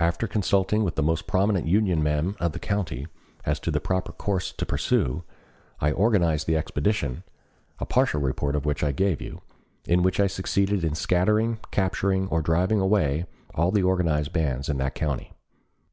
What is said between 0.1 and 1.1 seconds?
consulting with the